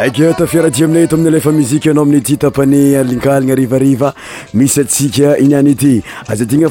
[0.00, 4.14] aky tafiaradi amina eto aminy alaefamuzika anao amin'ny ty tapany alikaligna rivariva
[4.54, 6.02] misy atsika iniany ity
[6.32, 6.70] zana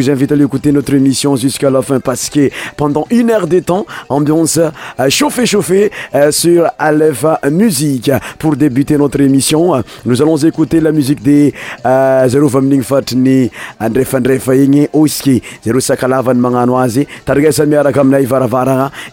[0.00, 2.39] faiayaaévvitte ntreéissin usàinpae
[2.76, 8.10] pendant une heure de temps, ambiance euh, chauffée chauffée euh, sur Alepha Musique.
[8.38, 11.52] Pour débuter notre émission, nous allons écouter la musique des
[11.84, 13.50] euh, Zero Fumbling Fatni,
[13.80, 15.80] André Fandré Fayenge, Oski, Zero
[16.22, 18.26] Van Manganoise, Targesa Samia Mnaï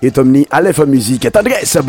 [0.02, 1.32] et Tomni Alepha Musique.
[1.32, 1.82] Targesa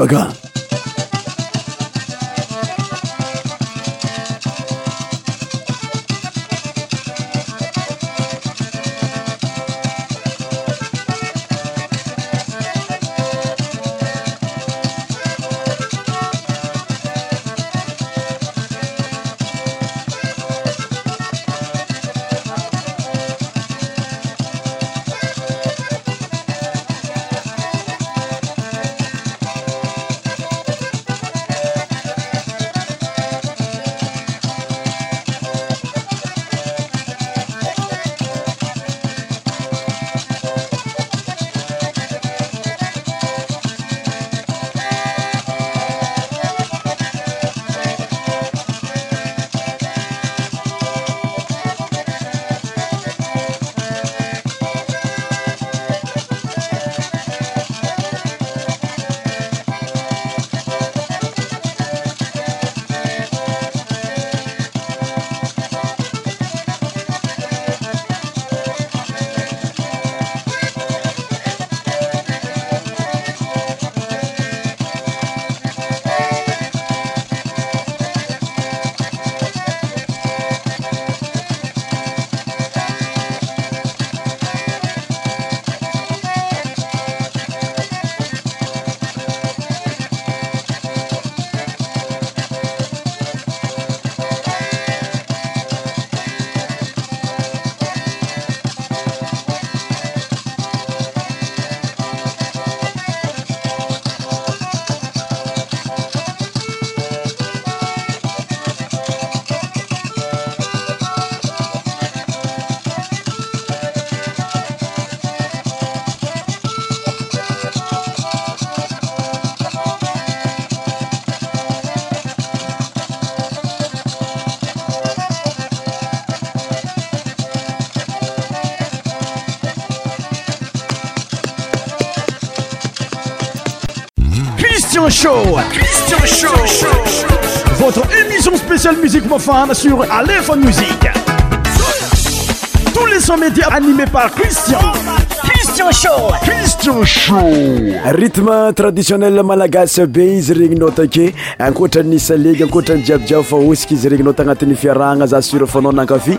[146.40, 147.78] cristian show
[148.12, 151.34] rhythme traditionnel malagasy be izy regnynao take
[151.68, 156.38] ankoatranysalegy ankoatrany jiabyjiaby fa osika izy regni nao tagnatin'ny fiarahgna za sura fanao nankafy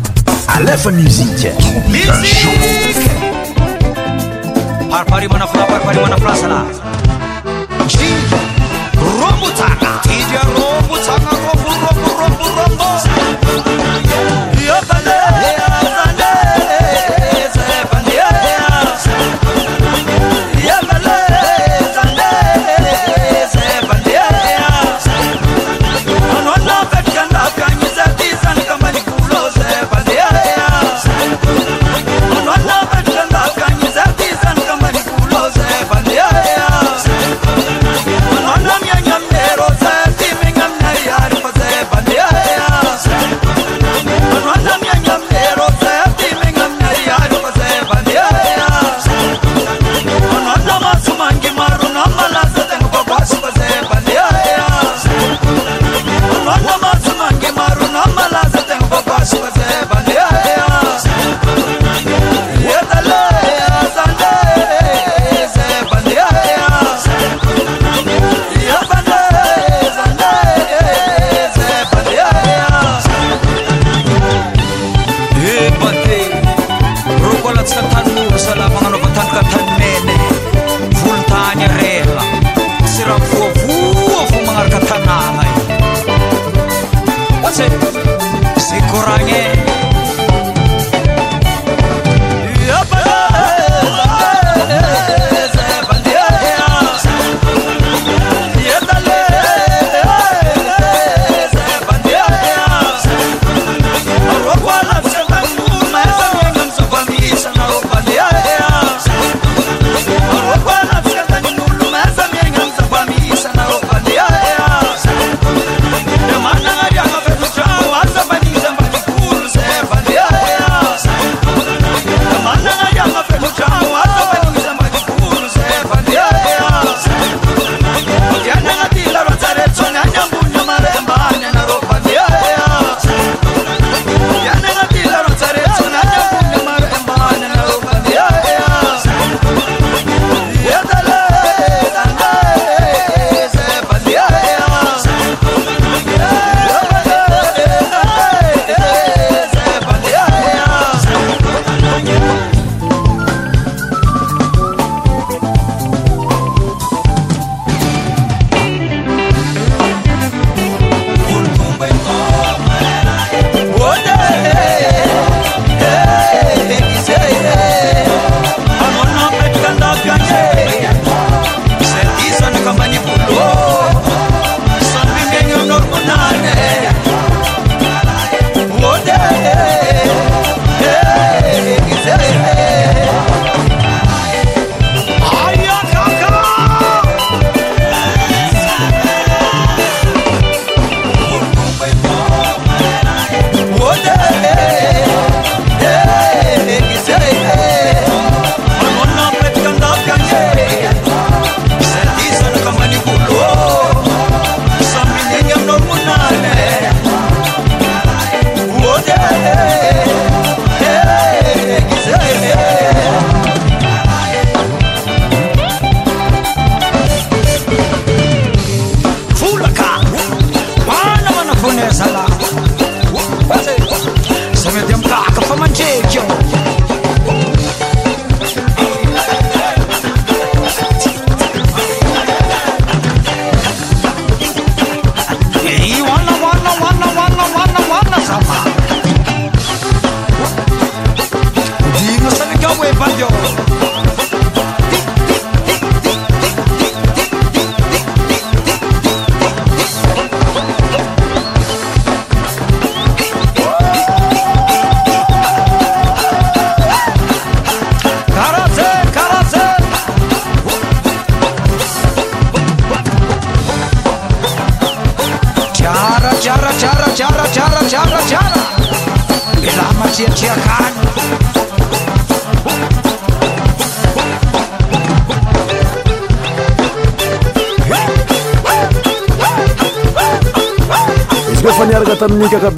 [0.55, 1.53] alefanizike
[4.91, 6.65] parparmanafضa arparmana plaçala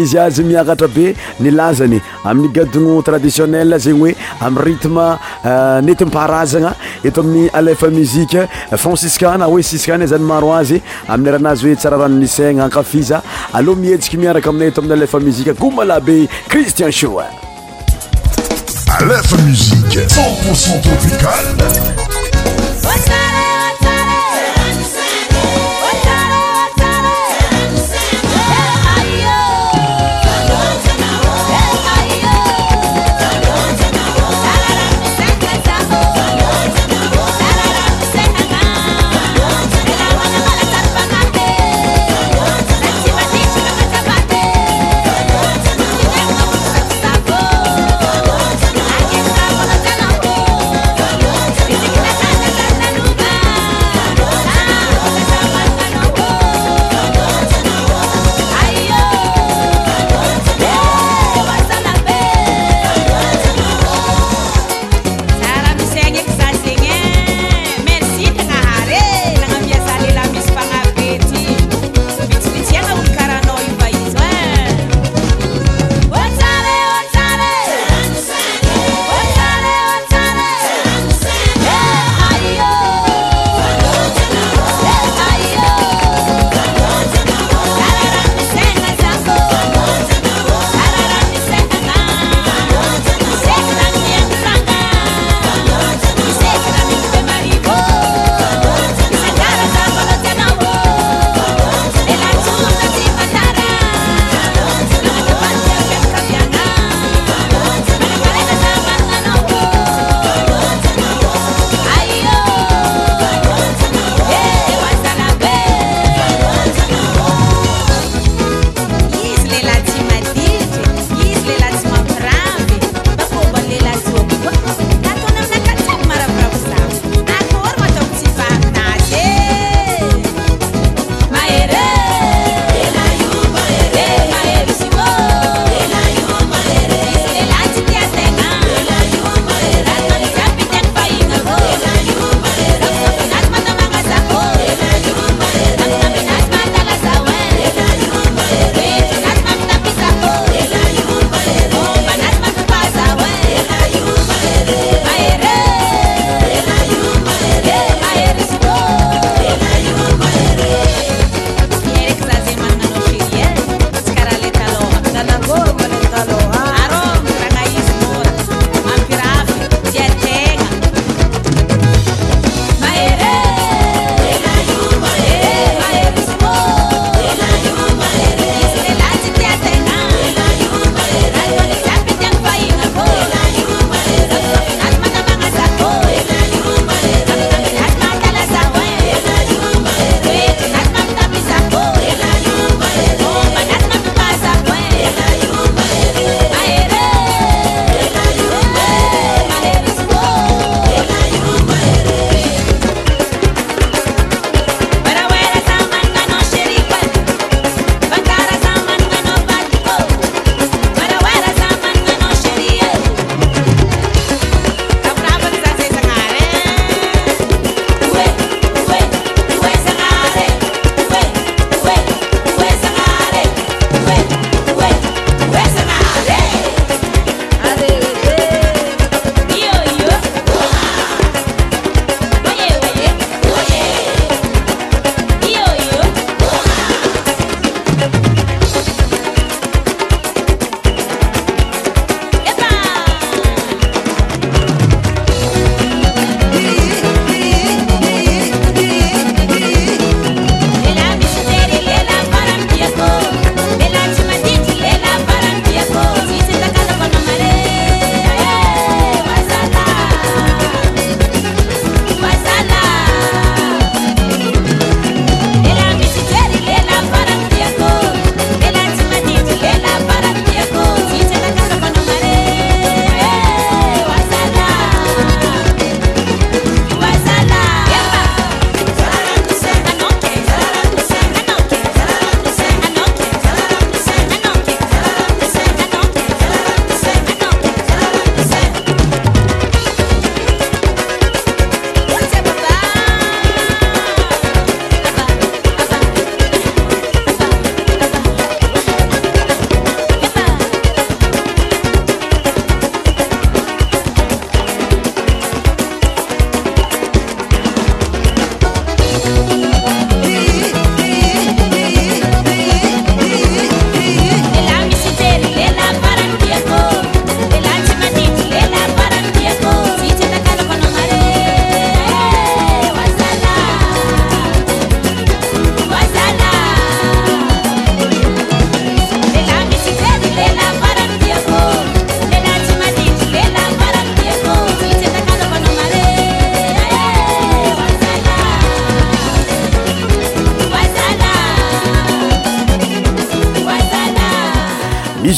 [0.00, 12.64] mzyazymiakatraeazany amin'ygaotradiionne zegny oe amrtmnetprazana eh, eto aminny alfa muifrancisaoesiazaymaroazy amiy raazy oe tsara ranonina
[12.64, 17.26] akafiza alomieds ku miarakaminae tomina lefa muzika gomalabe cristian soa
[18.98, 21.89] alefa musiqa son poçon tropical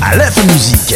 [0.00, 0.94] à l'info musique.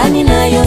[0.00, 0.64] rzalaisimanao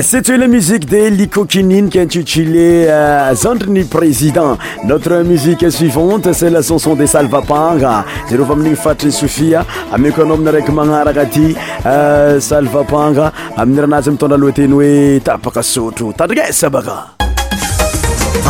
[0.00, 6.94] ceteo la musique de likokininik intitulé euh, zandrini président notre musique suivante ces la chanson
[6.94, 13.32] de salvapanga zareo va amin'igny faritriny sofia ameko anao aminy araiky manaraka aty euh, salvapanga
[13.56, 17.10] amin'ny ranazy mitondra alohateny hoe tapaka sôtro tandrina sabaka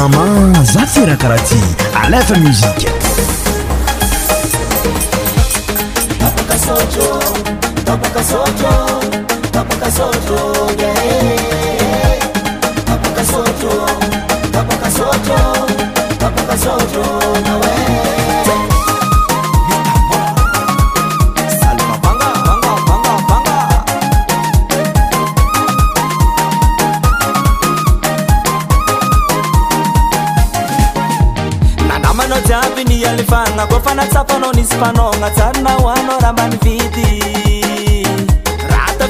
[0.04, 0.24] ama
[0.62, 1.60] za tsirakaraha ty
[2.04, 2.92] alety musiqe
[9.62, 9.90] Tapoca
[13.30, 13.72] soto,
[14.50, 15.36] tapoca soto,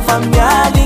[0.00, 0.77] familiar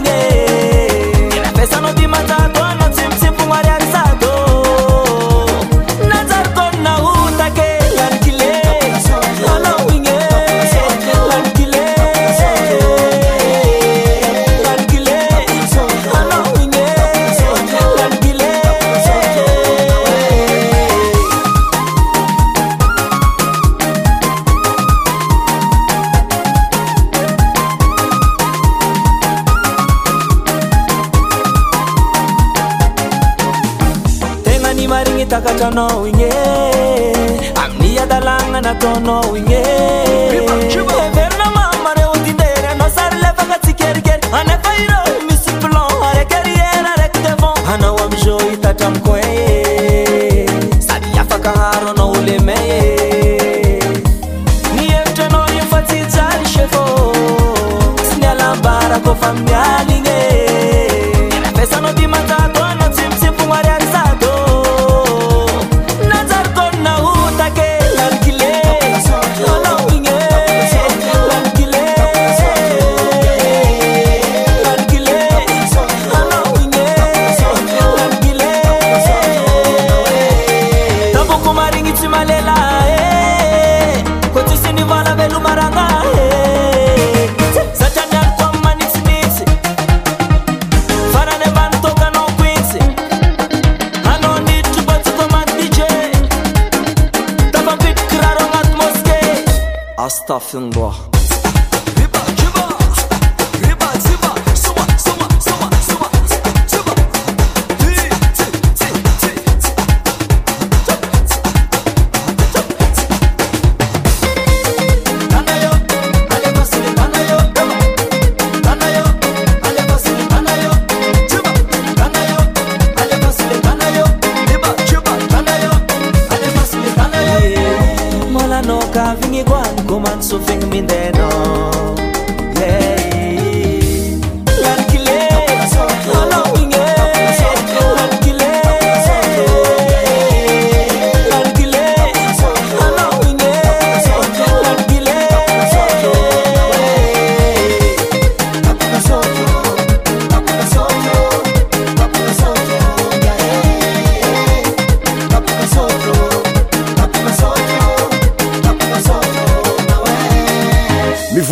[39.62, 40.01] querer.
[100.22, 101.11] Astaghfirullah.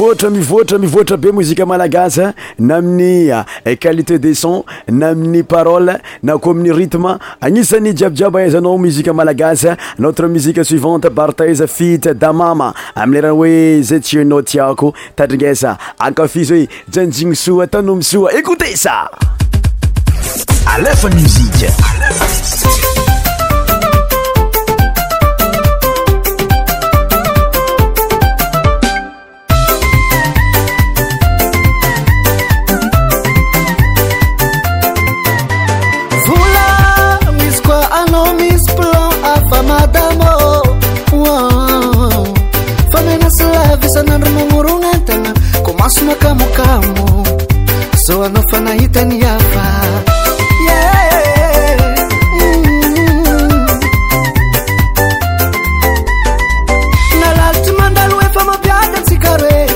[0.00, 2.32] voatra mivoatra mivoatra be mozika malagasy eh?
[2.58, 3.30] na amin'ny
[3.66, 9.12] eh, qualité des son na amin'ny parole na ko amin'ny rytme agnisan'ny jiabyjiaby aizanao muzika
[9.12, 16.68] malagasy notre musique suivante bartaiza fita damama amierany hoe zay tionao tiako tadrigasa akafizy hoe
[16.88, 19.10] janjigny soa tano mo soa écoute sa
[20.76, 21.68] alefa musik
[46.14, 49.84] kamokamoza anao fa nahitany afa
[50.74, 50.76] e
[57.20, 59.66] nalalaty mandalo efa mapiat antsika re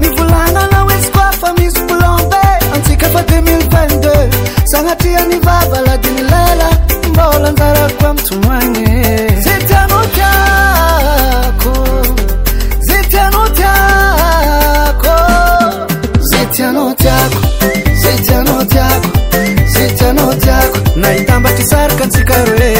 [0.00, 2.36] mivolagnana oezykoa fa misy blombe
[2.74, 4.12] antsika fa 2022
[4.64, 6.70] zanatrihany vabaladimilela
[7.10, 9.29] mbola njarako amntomoany
[22.00, 22.79] katika roho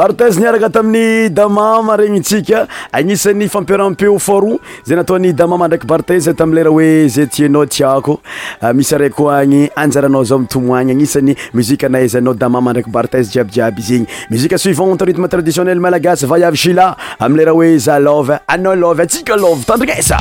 [0.00, 2.60] bartezeniaraka tamin'ny damam regnytsika
[2.96, 4.56] agnisan'ny fampirampeo faro
[4.88, 8.14] za nataon'ny damama ndraiky barteztamlera oe zatiana tiako
[8.64, 15.10] ah, misy rakoany anjaranao za mtomoany agnisany musikenaizanao damam draky bartez jiabyjiaby zegny musie suivante
[15.10, 20.18] rthme traditionnel malagasy vya shila amlera oe zalov ana lo asikalovtandriesa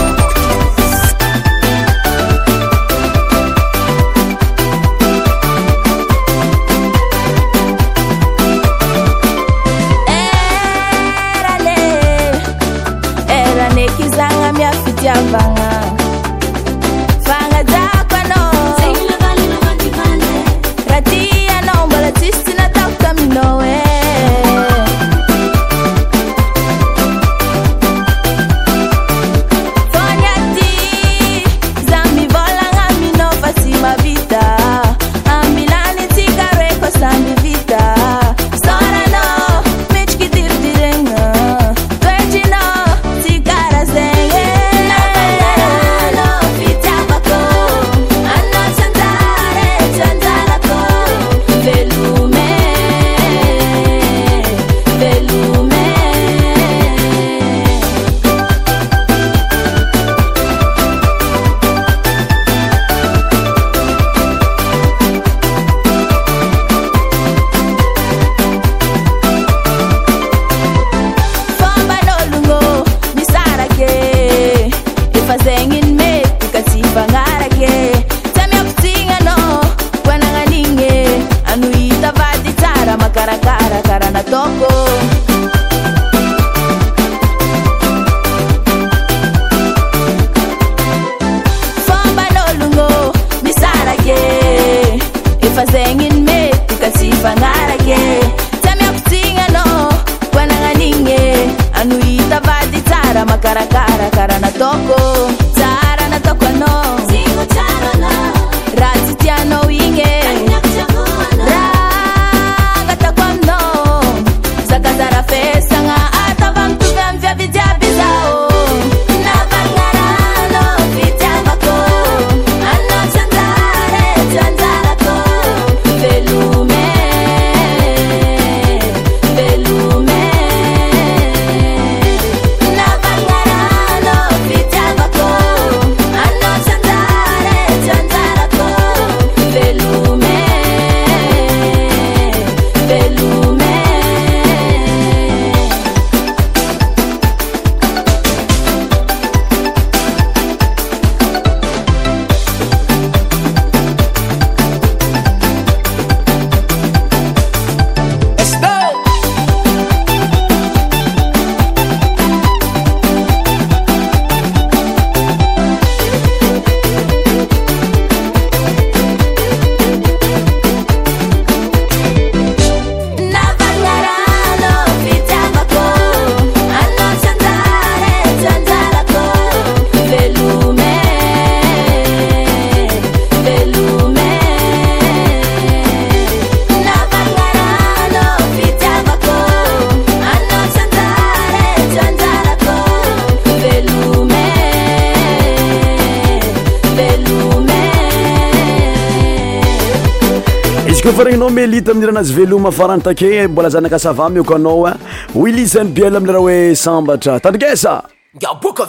[202.14, 205.42] nazy veloma farany take mbola zanaka sava mioko anao a eh.
[205.44, 207.94] oiliz an biel amieraha hoe sambatra tandrikesa
[208.42, 208.86] dbokl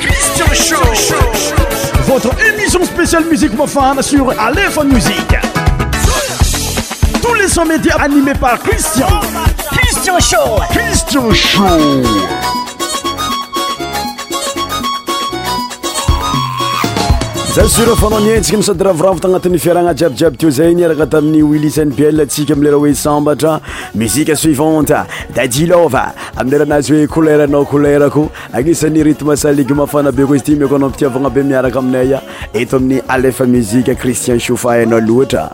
[0.00, 0.54] Christian
[0.92, 1.54] Show.
[2.02, 5.34] Votre émission spéciale Musique profane sur Aléphone Musique.
[7.22, 9.06] Tous les sons médias animés par Christian.
[9.70, 10.60] Christian Show.
[10.70, 12.04] Christian Show.
[17.58, 22.20] za sura fanao nienntsika misady ravoranvo tagnatin'ny fiaragna jiabyjiaby teo zay niaraka tamin'ny wilisany biel
[22.20, 23.60] antsika ami lera hoe sambatra
[23.94, 24.94] muzique suivante
[25.34, 30.54] da jilova ami lera anazy hoe koleranao kolerako agnisan'ny rutme saligmefana be koa izy ty
[30.56, 32.22] miko anao mpitiavaoagna be miaraka aminaya
[32.54, 35.50] eto amin'ny alef muzique cristien shoufay anao loatra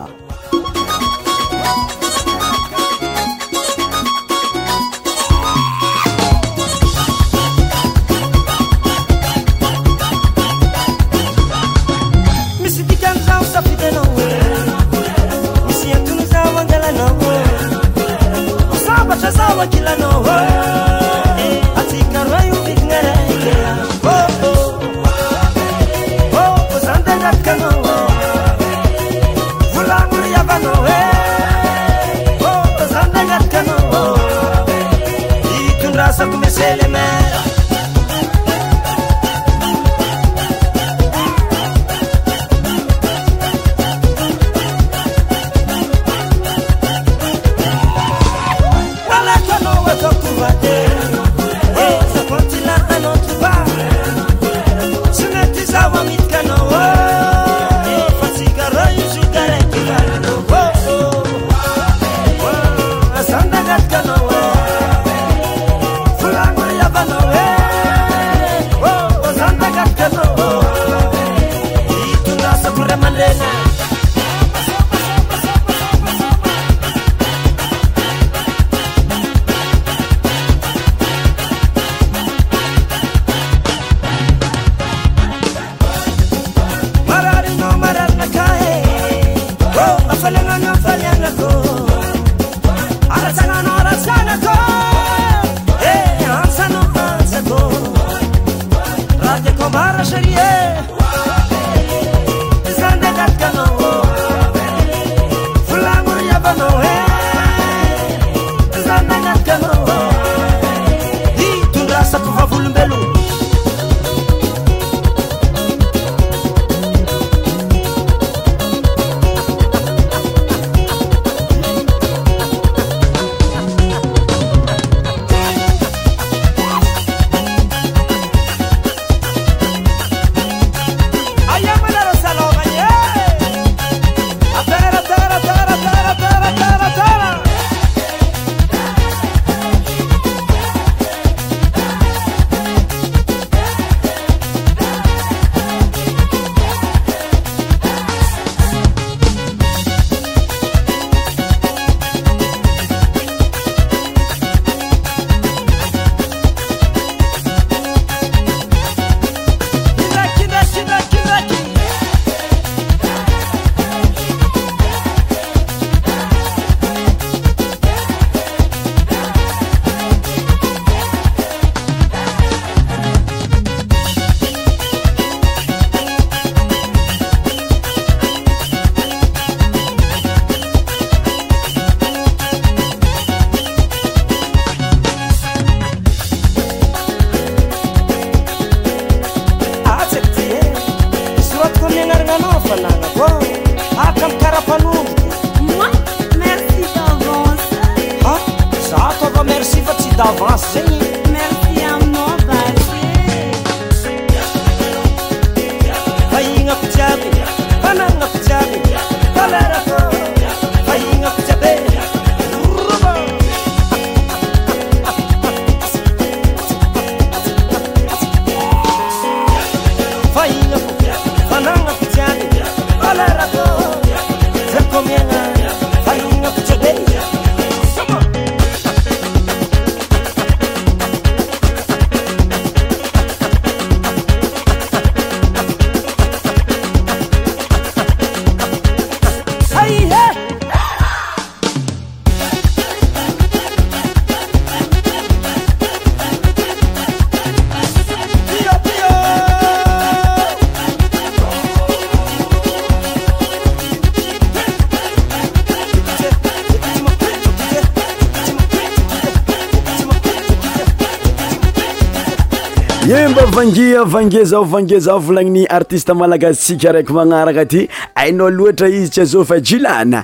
[264.05, 269.45] vange zao vange za volagniny artiste malagasitsika raiky magnaraka aty ainao loatra izy tsy azao
[269.45, 270.23] fa jilana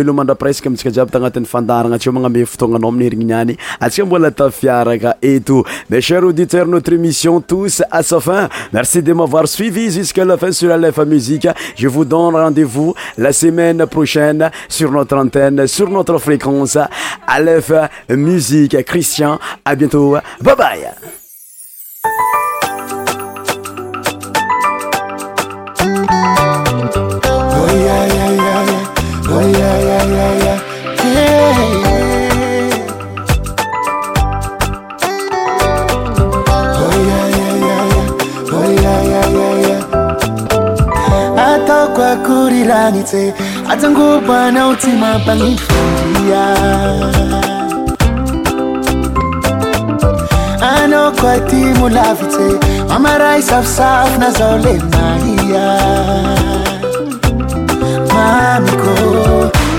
[0.01, 3.53] velomandra presque amintsika jiaby tagnatin'ny je tseo magname fotoagnanao amin'ny herigniniany
[3.85, 9.13] atsika mbola tafiaraka eto mes chers auditeurs notre émission tous à sa fin merci de
[9.13, 14.49] m'avoir suivi jusqu'à la fin sur Aleph Musique je vous donne rendez-vous la semaine prochaine
[14.67, 16.77] sur notre antenne sur notre fréquence
[17.27, 17.71] Aleph
[18.09, 20.89] Musique Christian à bientôt bye bye
[41.43, 43.23] ataokoakoriragni tse
[43.71, 45.73] ajangobanao tsy mampanifa
[46.27, 46.45] ia
[50.71, 52.47] anao koaty molavitse
[52.89, 55.73] mamaray safisafy na zao levina hia
[58.13, 59.21] mamiko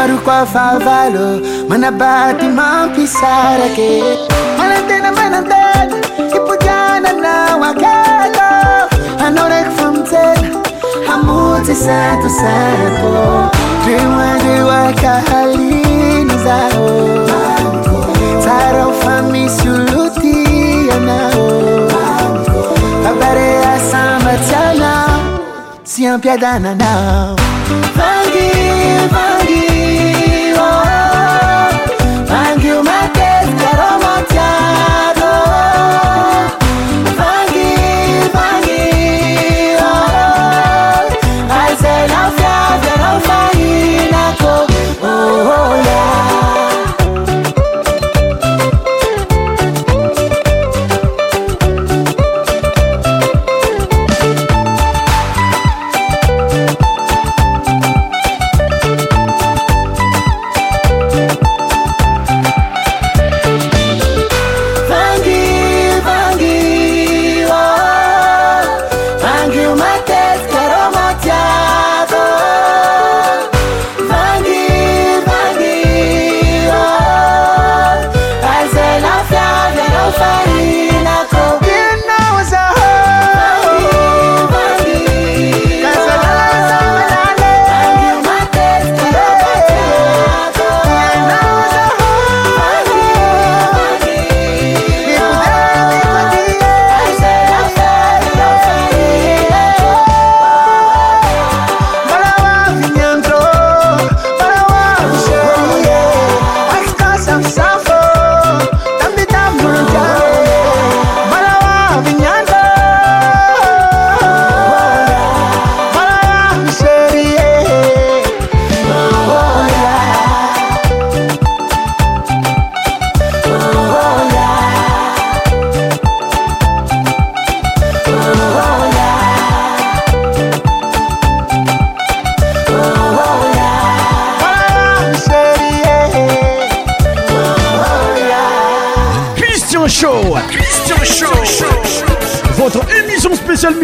[0.00, 4.02] Marukwa favalo Manabati mampisarake
[4.58, 5.90] Malante na manantad
[6.32, 8.88] Kipujana na wakako
[9.26, 10.38] Anorek fumten
[11.06, 13.48] Hamuti sato sako
[13.84, 17.08] Drewa drewa kahalini zao
[18.44, 21.50] Taro fami suluti yanao
[23.04, 27.36] Habare ya sambatana nao
[27.96, 28.50] Vangi,
[29.08, 29.39] vangi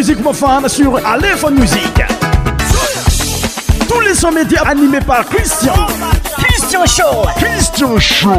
[0.06, 0.18] musique
[0.68, 2.02] sur Aléphone Musique.
[3.90, 5.72] Tous les sons médias animés par Christian.
[6.36, 7.28] Christian Show.
[7.36, 8.36] Christian Show.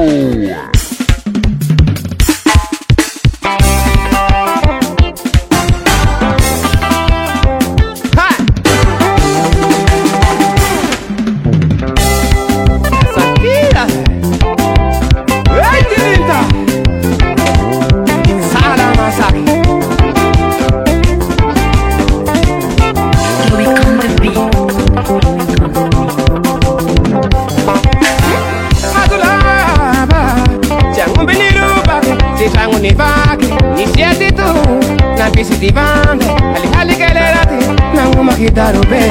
[35.58, 39.02] ali na Kitibange alihalikelelati nangu makitarupe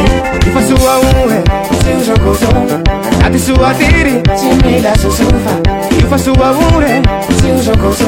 [0.47, 1.44] ifasua uwe
[1.84, 2.47] siusokoso
[3.20, 5.57] natisuatiri simila susufa
[5.99, 7.03] ifasua ure
[7.40, 8.07] siusokoso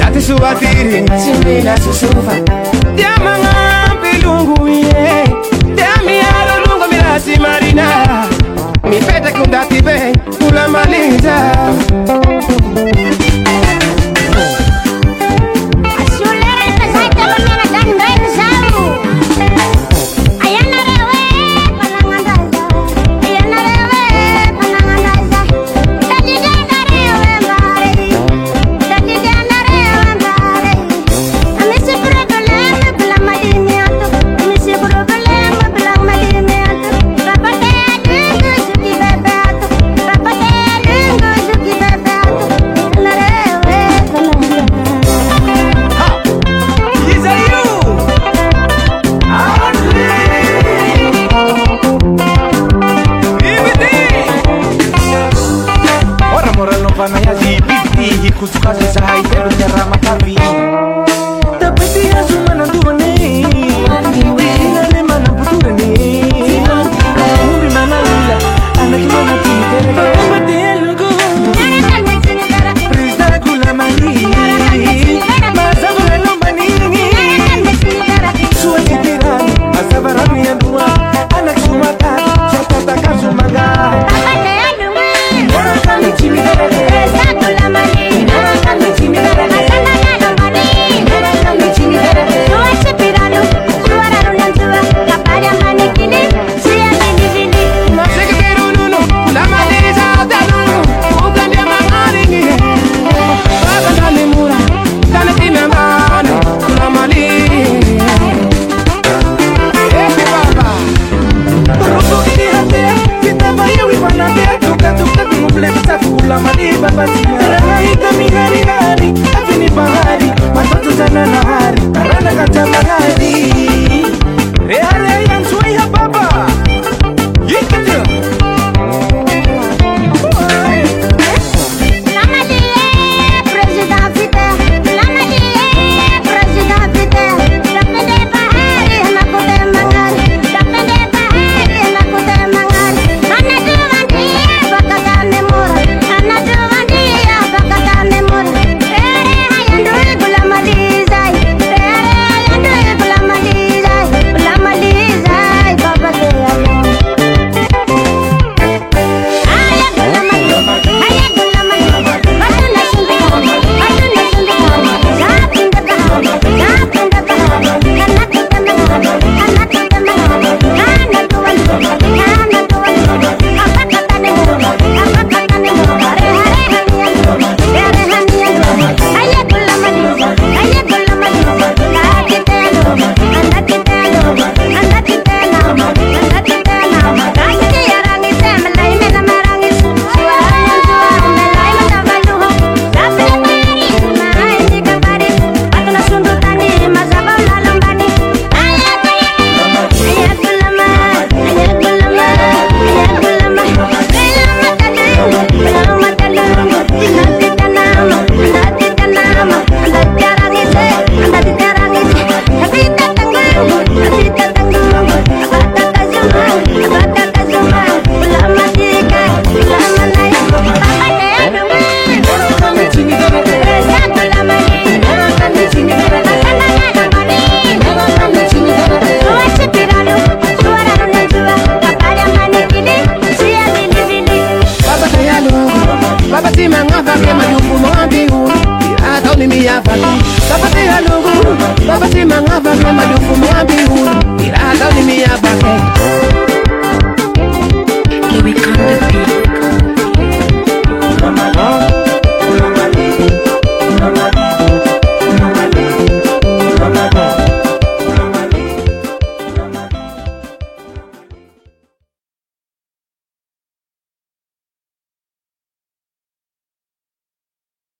[0.00, 2.34] natisuatiri simila susufa
[2.96, 5.24] diamangampilunguye
[5.74, 8.04] diamialolungo milasimarina
[8.90, 10.02] mipete kundatibe
[10.48, 11.52] kulamaliza